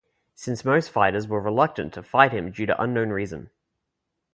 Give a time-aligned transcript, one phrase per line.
[0.33, 3.51] Since most wrestlers were reluctant to fight him due to unknown reason.